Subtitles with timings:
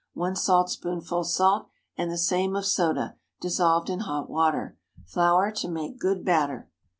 [0.15, 4.75] 1 saltspoonful salt, and the same of soda, dissolved in hot water.
[5.05, 6.67] Flour to make good batter.